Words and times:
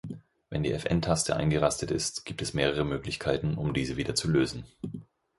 Wenn 0.49 0.63
die 0.63 0.73
Fn-Taste 0.73 1.35
eingerastet 1.35 1.91
ist, 1.91 2.25
gibt 2.25 2.41
es 2.41 2.55
mehrere 2.55 2.83
Möglichkeiten, 2.83 3.55
um 3.55 3.71
diese 3.71 3.97
wieder 3.97 4.15
zu 4.15 4.31
lösen. 4.31 4.65